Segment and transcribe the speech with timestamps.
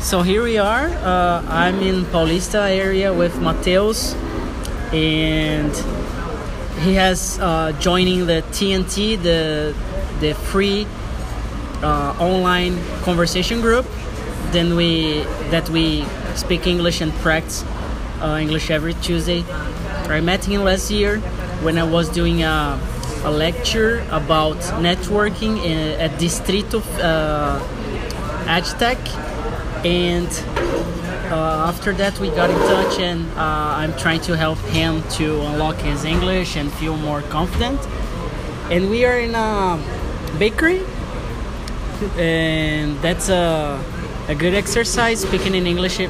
[0.00, 0.86] So here we are.
[0.86, 4.14] Uh, I'm in Paulista area with Mateus,
[4.92, 5.74] and
[6.82, 9.74] he has uh, joining the TNT, the
[10.20, 10.86] the free
[11.82, 13.86] uh, online conversation group.
[14.52, 16.06] Then we that we
[16.36, 17.64] speak English and practice
[18.22, 19.44] uh, English every Tuesday.
[20.08, 21.18] I met him last year
[21.62, 22.78] when I was doing a,
[23.24, 27.60] a lecture about networking in, at Distrito uh,
[28.46, 28.98] Agtech,
[29.84, 30.28] and
[31.30, 35.40] uh, after that we got in touch, and uh, I'm trying to help him to
[35.42, 37.80] unlock his English and feel more confident.
[38.70, 39.78] And we are in a
[40.38, 40.82] bakery,
[42.16, 43.82] and that's a,
[44.28, 46.00] a good exercise speaking in English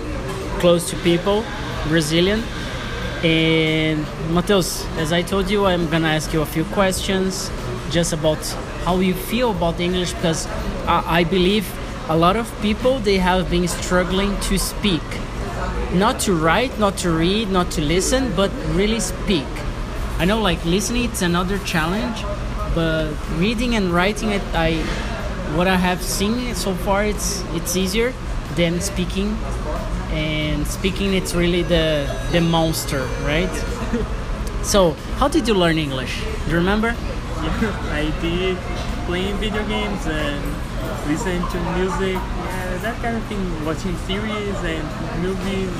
[0.60, 1.44] close to people,
[1.88, 2.42] Brazilian.
[3.22, 7.50] And Mateus, as I told you, I'm gonna ask you a few questions
[7.90, 8.38] just about
[8.84, 10.46] how you feel about English because
[10.86, 11.66] I, I believe
[12.08, 15.02] a lot of people they have been struggling to speak,
[15.92, 19.46] not to write, not to read, not to listen, but really speak.
[20.18, 22.24] I know like listening it's another challenge,
[22.74, 24.76] but reading and writing it, I
[25.54, 28.14] what I have seen so far it's it's easier
[28.56, 29.36] than speaking.
[30.10, 33.52] And speaking it's really the the monster right?
[34.62, 36.20] So how did you learn english?
[36.44, 36.88] Do you remember?
[36.88, 38.58] Yeah, I did
[39.06, 40.42] playing video games and
[41.06, 43.64] listening to music, yeah, that kind of thing.
[43.64, 45.70] Watching series and movies.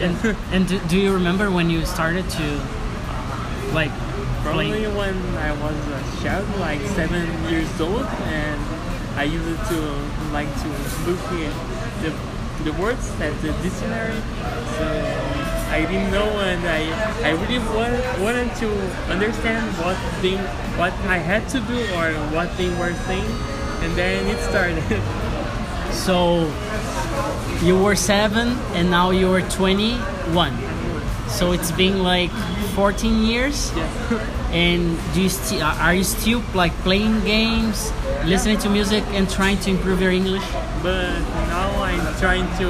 [0.00, 3.90] And, and, and do, do you remember when you started to uh, like
[4.42, 8.60] probably play when I was a child, like seven years old, and
[9.16, 9.80] I used to
[10.32, 10.68] like to
[11.06, 11.54] look at
[12.02, 12.12] the
[12.64, 14.20] the words at the dictionary.
[14.78, 14.86] So
[15.70, 16.82] I didn't know, and I
[17.22, 18.68] I really wanted, wanted to
[19.10, 20.36] understand what they
[20.78, 23.30] what I had to do or what they were saying,
[23.84, 24.82] and then it started.
[25.92, 26.50] so
[27.62, 30.52] you were seven and now you are 21
[31.28, 32.30] so it's been like
[32.74, 34.18] 14 years yeah.
[34.50, 37.92] and do you still are you still like playing games
[38.24, 40.42] listening to music and trying to improve your english
[40.82, 41.14] But
[41.48, 42.68] now I'm trying to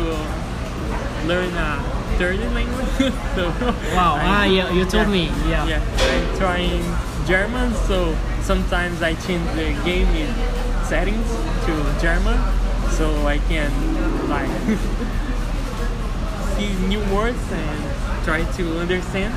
[1.26, 1.80] learn a
[2.18, 2.92] third language.
[3.34, 3.48] so
[3.96, 5.16] wow I'm- ah yeah you told yeah.
[5.16, 5.66] me yeah.
[5.66, 5.82] Yeah,
[6.12, 6.84] I'm trying
[7.26, 10.28] German, so sometimes I change the game in
[10.88, 11.28] settings
[11.66, 12.38] to German,
[12.90, 13.70] so I can
[14.28, 14.48] like
[16.56, 19.34] see new words and try to understand.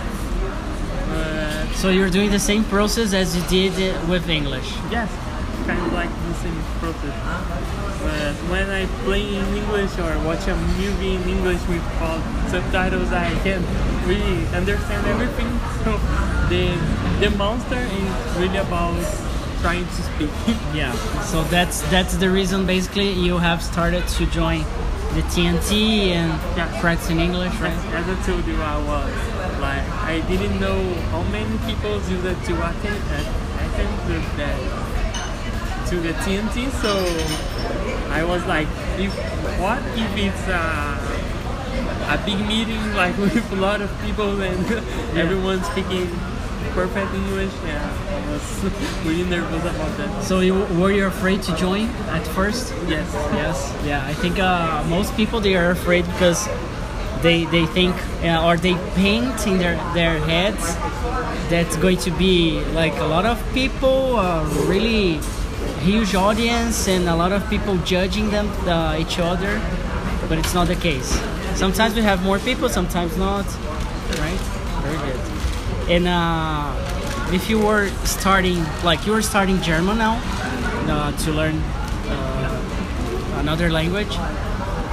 [1.10, 5.10] But so you're doing the same process as you did uh, with english yes,
[5.66, 7.16] kind of like the same process.
[8.04, 13.12] But when I play in English or watch a movie in English with all subtitles,
[13.12, 13.64] I can
[14.08, 15.52] really understand everything.
[15.88, 15.96] So
[16.52, 16.76] the
[17.24, 19.00] the monster is really about
[19.62, 20.30] trying to speak.
[20.74, 20.92] yeah
[21.32, 24.60] so that's that's the reason basically you have started to join
[25.16, 25.72] the tnt
[26.14, 26.80] and Yeah.
[26.82, 29.14] practicing english right As I told you, I was
[29.60, 30.80] like I didn't know
[31.12, 34.52] how many people use it to attend uh, attend to the
[35.90, 36.70] to the TNT.
[36.84, 36.92] So
[38.12, 38.68] I was like,
[39.00, 39.14] if
[39.64, 40.64] what if it's a
[42.14, 44.60] a big meeting like with a lot of people and
[45.24, 46.08] everyone speaking
[46.78, 47.54] perfect English?
[47.66, 47.82] Yeah,
[48.18, 48.46] I was
[49.06, 50.10] really nervous about that.
[50.30, 51.86] so you were you afraid to join
[52.18, 52.74] at first?
[52.88, 53.08] Yes,
[53.42, 53.58] yes.
[53.90, 56.40] Yeah i think uh, most people they are afraid because
[57.26, 60.66] they they think uh, or they paint in their their heads
[61.52, 65.20] that's going to be like a lot of people uh, really
[65.90, 69.54] huge audience and a lot of people judging them uh, each other
[70.30, 71.10] but it's not the case.
[71.56, 73.46] Sometimes we have more people sometimes not
[74.22, 74.42] right?
[74.84, 75.37] Very good
[75.90, 76.74] and uh,
[77.34, 80.20] if you were starting like you were starting german now
[80.90, 84.16] uh, to learn uh, another language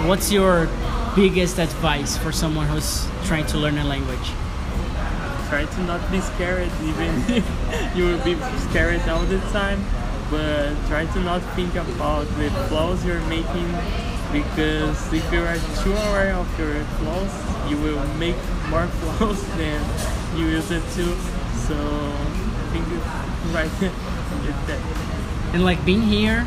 [0.07, 0.69] what's your
[1.15, 4.33] biggest advice for someone who's trying to learn a language?
[5.49, 8.35] Try to not be scared even if you will be
[8.69, 9.85] scared all the time
[11.05, 13.69] try to not think about the flaws you're making
[14.33, 18.37] because if you are too aware of your flaws you will make
[18.69, 18.87] more
[19.17, 19.81] flaws than
[20.37, 21.17] you use it to.
[21.67, 22.87] So I think
[23.55, 23.71] right.
[24.67, 24.81] That.
[25.53, 26.47] And like being here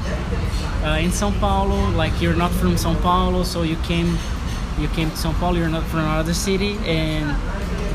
[0.84, 4.18] uh, in São Paulo like you're not from São Paulo so you came
[4.78, 7.30] you came to São Paulo you're not from another city and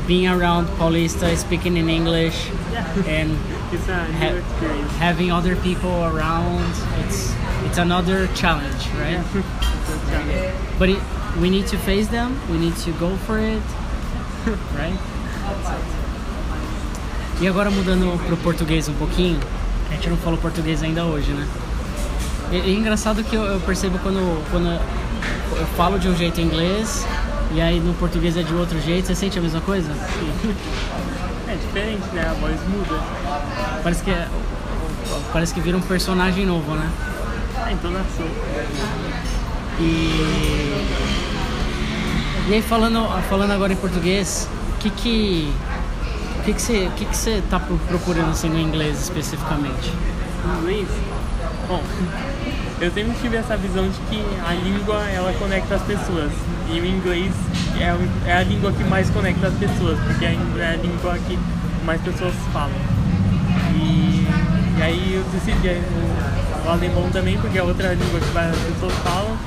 [0.07, 2.49] being around Paulista speaking in English
[3.07, 3.31] and
[3.71, 6.63] it's a new Ha- having other people around
[7.05, 7.33] it's
[7.65, 9.23] it's another challenge right?
[9.33, 10.79] It's a challenge.
[10.79, 10.99] but it,
[11.41, 13.61] we need to face them we need to go for it
[14.75, 14.97] right?
[17.41, 19.39] E agora mudando pro português um pouquinho
[19.89, 21.47] a gente não falou português ainda hoje né?
[22.51, 24.19] E, e é engraçado que eu, eu percebo quando
[24.51, 24.67] quando
[25.57, 27.05] eu falo de um jeito em inglês
[27.53, 29.07] e aí no português é de outro jeito.
[29.07, 29.89] Você sente a mesma coisa?
[31.45, 32.25] É diferente, né?
[32.27, 32.99] A voz muda.
[33.83, 34.27] Parece que é,
[35.31, 36.89] parece que vira um personagem novo, né?
[37.63, 38.25] A entonação.
[39.79, 40.73] E
[42.47, 45.53] e aí falando falando agora em português, o que que
[46.39, 49.91] o que que você que que você tá pro- procurando assim no inglês especificamente?
[50.59, 50.87] Inglês?
[51.67, 51.83] Bom,
[52.81, 56.31] eu sempre tive essa visão de que a língua ela conecta as pessoas.
[56.69, 57.31] E o inglês
[57.79, 61.37] é, é a língua que mais conecta as pessoas, porque é a língua que
[61.85, 62.75] mais pessoas falam.
[63.75, 64.27] E,
[64.77, 68.93] e aí eu decidi o, o alemão também, porque é outra língua que várias pessoas
[69.03, 69.37] falam.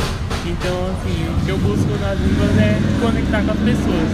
[0.47, 4.09] Então, assim, o que eu busco nas línguas é conectar com as pessoas.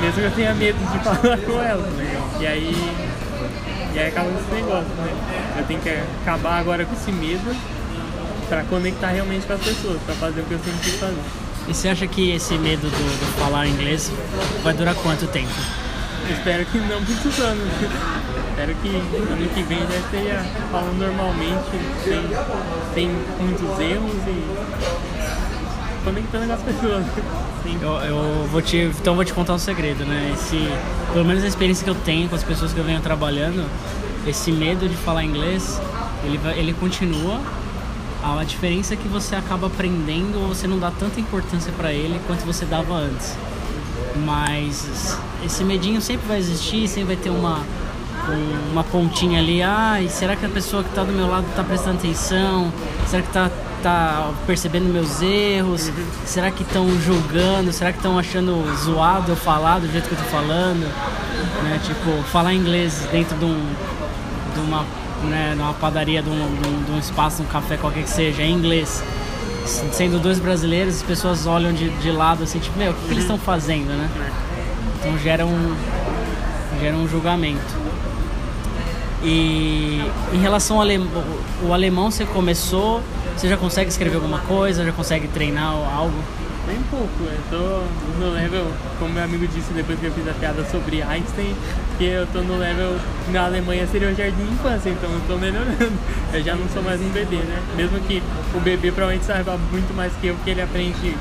[0.00, 2.22] Mesmo que eu tenha medo de falar com elas, né?
[2.40, 2.94] E aí,
[3.94, 5.12] e aí acaba esse negócio, né?
[5.58, 5.90] Eu tenho que
[6.22, 7.54] acabar agora com esse medo
[8.50, 11.22] pra conectar realmente com as pessoas, pra fazer o que eu sempre quis fazer.
[11.68, 14.10] E você acha que esse medo do, do falar inglês
[14.64, 15.52] vai durar quanto tempo?
[16.28, 17.68] Espero que não muitos anos.
[18.50, 21.70] Espero que ano que vem já esteja falando normalmente,
[22.04, 22.22] sem,
[22.92, 23.08] sem
[23.40, 27.06] muitos erros e conectando com as pessoas.
[27.80, 30.32] Eu, eu vou te, então eu vou te contar um segredo, né?
[30.34, 30.68] Esse,
[31.12, 33.64] pelo menos a experiência que eu tenho com as pessoas que eu venho trabalhando,
[34.26, 35.80] esse medo de falar inglês,
[36.24, 37.40] ele, ele continua.
[38.22, 42.20] A diferença é que você acaba aprendendo ou você não dá tanta importância para ele
[42.26, 43.36] quanto você dava antes.
[44.24, 47.60] Mas esse medinho sempre vai existir, sempre vai ter uma,
[48.28, 49.62] um- uma pontinha ali.
[49.62, 52.70] Ai, será que a pessoa que está do meu lado está prestando atenção?
[53.06, 53.50] Será que está
[53.82, 55.90] tá percebendo meus erros?
[56.26, 57.72] Será que estão julgando?
[57.72, 60.80] Será que estão achando zoado eu falar do jeito que eu tô falando?
[61.64, 61.80] Né?
[61.84, 63.66] Tipo, falar inglês dentro de, um,
[64.54, 64.84] de uma
[65.24, 68.42] né, numa padaria, de um, de um- de um espaço, um café, qualquer que seja,
[68.42, 69.02] em inglês.
[69.92, 73.10] Sendo dois brasileiros, as pessoas olham de, de lado assim, tipo, meu, o que, que
[73.12, 74.08] eles estão fazendo, né?
[74.98, 75.76] Então gera um,
[76.80, 77.76] gera um julgamento.
[79.22, 80.00] E
[80.32, 81.08] em relação ao alemão,
[81.62, 83.02] o alemão você começou,
[83.36, 86.14] você já consegue escrever alguma coisa, já consegue treinar algo?
[86.70, 88.64] Bem pouco, eu tô no level,
[89.00, 91.52] como meu amigo disse depois que eu fiz a piada sobre Einstein,
[91.98, 92.96] que eu tô no level
[93.32, 95.98] na Alemanha seria o jardim de infância, então eu tô melhorando.
[96.32, 97.60] Eu já não sou mais um bebê, né?
[97.74, 98.22] Mesmo que
[98.54, 101.16] o bebê provavelmente saiba muito mais que eu, porque ele aprende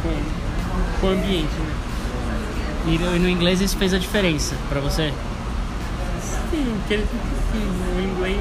[0.00, 1.74] com, com o ambiente, né?
[2.86, 5.12] E no, inglês isso fez a diferença pra você?
[6.52, 7.68] Sim, que sim.
[7.96, 8.40] O inglês,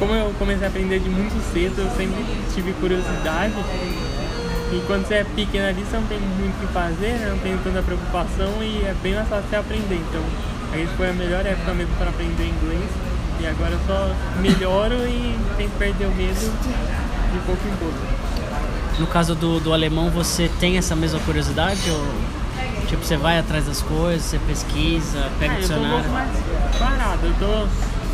[0.00, 3.54] como eu comecei a aprender de muito cedo, eu sempre tive curiosidade.
[4.72, 7.28] E quando você é pequeno ali, você não tem muito o que fazer, né?
[7.30, 9.94] não tem tanta preocupação e é bem mais fácil você aprender.
[10.08, 10.22] Então,
[10.72, 12.90] a gente foi a melhor época mesmo para aprender inglês.
[13.38, 14.10] E agora eu só
[14.40, 16.40] melhoro e tento perder o medo
[17.32, 17.98] de pouco em pouco.
[18.98, 21.80] No caso do, do alemão, você tem essa mesma curiosidade?
[21.90, 22.06] Ou,
[22.88, 26.04] tipo, você vai atrás das coisas, você pesquisa, pega o Ah, eu tô um dicionário?
[26.04, 27.26] pouco mais parado.
[27.26, 27.68] Eu tô,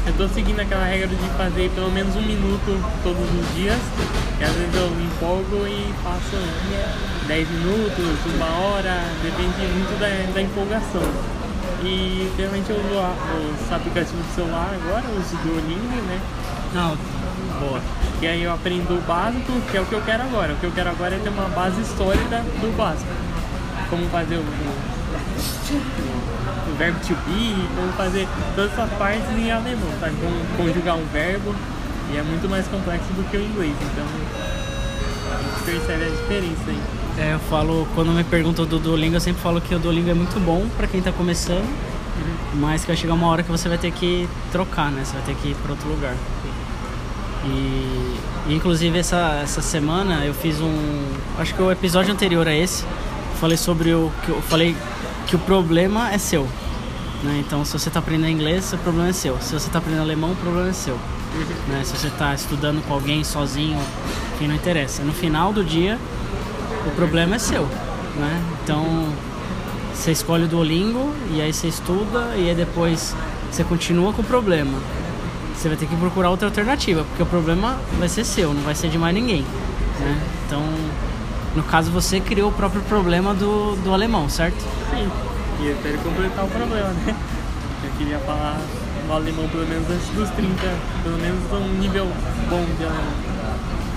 [0.06, 3.78] eu tô seguindo aquela regra de fazer pelo menos um minuto todos os dias.
[4.40, 6.36] E às vezes eu me empolgo e faço
[7.28, 11.02] 10 minutos, uma hora, depende muito da, da empolgação.
[11.84, 16.20] E geralmente eu uso os aplicativos do celular agora, uso o Duolingo, né?
[16.74, 16.96] Não,
[17.60, 17.80] boa.
[18.20, 20.52] E aí eu aprendo o básico, que é o que eu quero agora.
[20.52, 23.10] O que eu quero agora é ter uma base sólida do básico.
[23.90, 24.44] Como fazer o,
[25.72, 30.16] o, verbo to be, como fazer todas essas partes em alemão, sabe?
[30.20, 31.54] Como conjugar um verbo.
[32.12, 34.04] E é muito mais complexo do que o inglês, então
[35.32, 36.80] a gente percebe a diferença aí.
[37.18, 40.14] É, eu falo, quando me perguntam do Duolingo, eu sempre falo que o Duolingo é
[40.14, 41.68] muito bom pra quem tá começando,
[42.54, 45.02] mas que vai chegar uma hora que você vai ter que trocar, né?
[45.04, 46.14] Você vai ter que ir pra outro lugar.
[47.44, 48.18] E,
[48.48, 51.02] inclusive essa, essa semana eu fiz um.
[51.38, 52.84] Acho que o episódio anterior a esse,
[53.40, 54.12] falei sobre o.
[54.24, 54.76] que Eu falei
[55.32, 56.46] que o problema é seu.
[57.22, 57.42] Né?
[57.46, 59.40] Então se você tá aprendendo inglês, o problema é seu.
[59.40, 60.98] Se você tá aprendendo alemão, o problema é seu.
[61.68, 61.80] Né?
[61.84, 63.80] Se você tá estudando com alguém sozinho,
[64.38, 65.02] quem não interessa.
[65.02, 65.98] No final do dia,
[66.86, 67.62] o problema é seu.
[67.62, 68.42] Né?
[68.62, 69.08] Então
[69.94, 73.16] você escolhe o Duolingo e aí você estuda e aí depois
[73.50, 74.78] você continua com o problema.
[75.56, 78.74] Você vai ter que procurar outra alternativa, porque o problema vai ser seu, não vai
[78.74, 79.46] ser de mais ninguém.
[79.98, 80.20] Né?
[80.44, 80.62] Então,
[81.54, 84.58] no caso, você criou o próprio problema do, do alemão, certo?
[84.90, 85.10] Sim,
[85.60, 87.16] e eu quero completar o problema, né?
[87.84, 88.58] Eu queria falar
[89.06, 90.54] no alemão pelo menos antes dos 30,
[91.02, 92.06] pelo menos um nível
[92.48, 93.12] bom de alemão.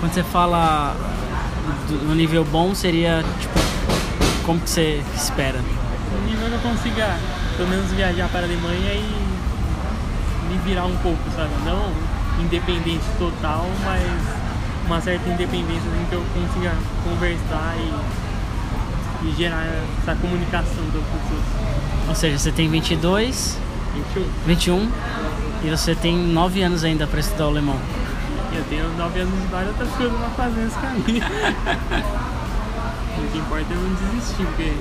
[0.00, 0.94] Quando você fala
[1.88, 3.58] do, no nível bom, seria tipo,
[4.44, 5.58] como que você espera?
[6.16, 7.16] um nível que eu consiga
[7.56, 9.26] pelo menos viajar para a Alemanha e
[10.50, 11.50] me virar um pouco, sabe?
[11.64, 11.92] Não
[12.40, 14.35] independente total, mas
[14.86, 16.72] uma certa independência assim, que eu consiga
[17.04, 19.64] conversar e, e gerar
[20.02, 21.42] essa comunicação das pessoas.
[22.08, 23.58] Ou seja, você tem 22,
[24.14, 24.28] 21.
[24.46, 24.90] 21
[25.64, 27.78] e você tem 9 anos ainda para estudar o alemão.
[28.54, 31.24] Eu tenho 9 anos de várias outras coisas pra fazer nesse caminho.
[33.18, 34.72] o que importa é não desistir, porque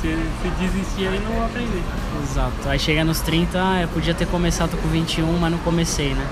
[0.00, 1.82] se, se desistir aí não vou aprender.
[2.22, 2.68] Exato.
[2.68, 6.26] Aí chega nos 30, ah, eu podia ter começado com 21, mas não comecei, né?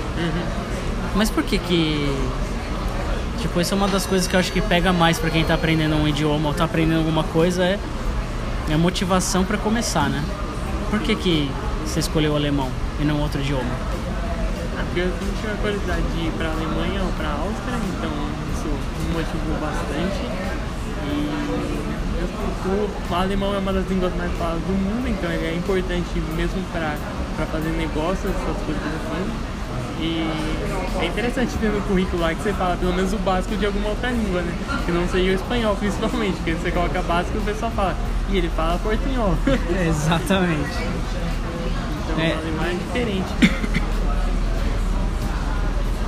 [1.14, 2.12] Mas por que que.
[3.44, 5.52] Tipo, isso é uma das coisas que eu acho que pega mais pra quem tá
[5.52, 7.78] aprendendo um idioma ou tá aprendendo alguma coisa é,
[8.70, 10.24] é a motivação pra começar, né?
[10.88, 11.50] Por que que
[11.84, 13.68] você escolheu o alemão e não outro idioma?
[14.78, 18.10] Ah, porque eu sempre tive a curiosidade de ir pra Alemanha ou pra Áustria, então
[18.54, 18.66] isso
[19.04, 20.24] me motivou bastante.
[21.04, 21.44] E
[23.10, 26.62] o, alemão é uma das línguas mais faladas do mundo, então ele é importante mesmo
[26.72, 26.96] pra
[27.52, 29.53] fazer negócios, essas coisas assim.
[30.04, 33.64] E é interessante ter no currículo lá que você fala pelo menos o básico de
[33.64, 34.52] alguma outra língua, né?
[34.84, 37.96] Que não seja o espanhol, principalmente, porque você coloca básico e o pessoal fala,
[38.28, 39.34] e ele fala portunhol.
[39.88, 40.70] Exatamente.
[42.04, 42.34] então É.
[42.34, 43.28] o alemão é diferente.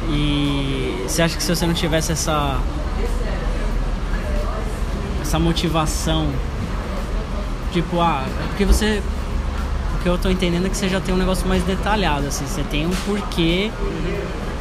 [0.09, 2.61] E você acha que se você não tivesse essa
[5.21, 6.31] essa motivação,
[7.73, 9.03] tipo, ah, é porque você
[10.07, 12.63] que eu tô entendendo é que você já tem um negócio mais detalhado, assim, você
[12.63, 13.73] tem um porquê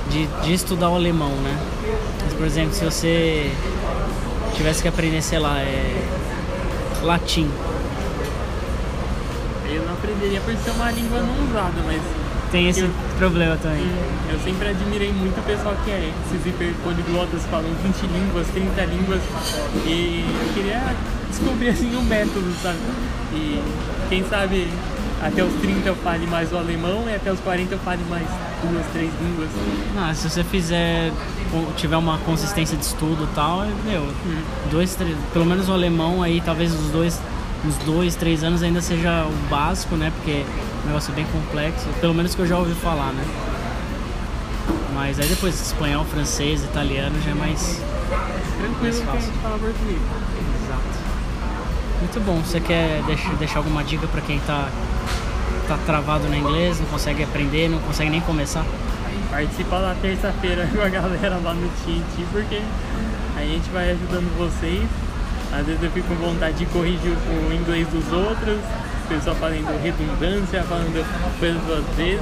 [0.09, 1.55] de, de estudar o alemão, né?
[2.23, 3.51] Mas, por exemplo, se você
[4.55, 6.03] tivesse que aprender, sei lá, é,
[7.03, 7.47] latim,
[9.69, 12.01] Eu não aprenderia por ser uma língua não usada, mas
[12.51, 13.83] tem esse Eu- problema também.
[13.83, 18.83] hum, eu sempre admirei muito o pessoal que é esses hiperpoliglotas, falam 20 línguas, 30
[18.85, 19.21] línguas,
[19.85, 20.81] e eu queria
[21.29, 22.79] descobrir assim o método, sabe?
[23.33, 23.61] E
[24.09, 24.67] quem sabe
[25.25, 28.27] até os 30 eu fale mais o alemão e até os 40 eu fale mais
[28.63, 29.49] duas, três línguas.
[29.97, 31.11] Ah, se você fizer,
[31.75, 34.07] tiver uma consistência de estudo e tal, é, meu,
[34.69, 37.19] dois, três, pelo menos o alemão aí, talvez os dois,
[37.65, 40.11] uns dois, três anos ainda seja o básico, né?
[40.17, 40.43] Porque
[40.83, 43.25] o negócio é bem complexo, pelo menos que eu já ouvi falar, né?
[44.93, 47.81] Mas aí depois espanhol, francês, italiano já é mais
[48.57, 49.21] Tranquilo Mais que a fácil.
[49.27, 49.97] gente fala português.
[52.05, 52.39] Muito bom.
[52.41, 53.01] Você quer
[53.39, 54.69] deixar, alguma dica pra quem tá
[55.67, 58.63] tá travado no inglês, não consegue aprender, não consegue nem começar?
[59.31, 62.61] Participa lá terça-feira com a galera lá no Titi, porque
[63.35, 64.87] a gente vai ajudando vocês.
[65.51, 69.81] Às vezes eu fico com vontade de corrigir o inglês dos outros, o pessoal falando
[69.81, 72.21] redundância, falando coisas duas vezes,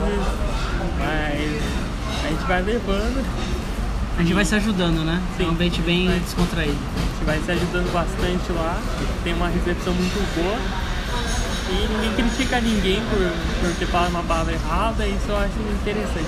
[0.97, 1.61] mas
[2.23, 3.25] a gente vai levando,
[4.17, 5.21] A gente vai se ajudando, né?
[5.39, 5.51] É um Sim.
[5.51, 6.19] ambiente bem Vai.
[6.19, 6.77] descontraído.
[6.95, 8.79] a gente vai se ajudando bastante lá,
[9.23, 10.57] tem uma recepção muito boa.
[11.69, 13.17] E ninguém critica ninguém por,
[13.61, 16.27] por ter falado uma palavra errada, isso eu acho interessante.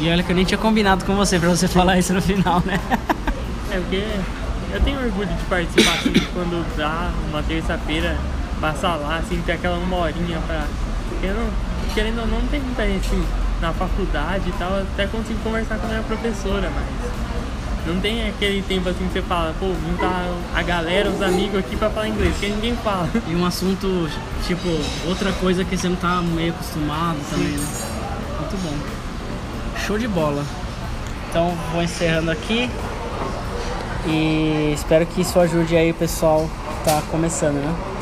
[0.00, 2.62] E olha que eu nem tinha combinado com você pra você falar isso no final,
[2.66, 2.78] né?
[3.70, 4.04] É porque
[4.72, 8.16] eu tenho orgulho de participar assim, quando dá uma terça-feira,
[8.60, 10.64] passar lá, assim, ter aquela uma horinha pra.
[11.20, 11.48] Eu não,
[11.92, 13.24] querendo ou não, não tem muita gente assim,
[13.64, 16.84] na faculdade e tal, até consigo conversar com a minha professora, mas
[17.86, 21.58] não tem aquele tempo assim que você fala, pô, não tá a galera, os amigos
[21.58, 23.08] aqui pra falar inglês, porque ninguém fala.
[23.26, 24.08] E um assunto,
[24.46, 24.68] tipo,
[25.06, 27.66] outra coisa que você não tá meio acostumado também, né?
[28.38, 28.74] Muito bom.
[29.86, 30.44] Show de bola.
[31.30, 32.70] Então vou encerrando aqui.
[34.06, 37.93] E espero que isso ajude aí o pessoal que tá começando, né?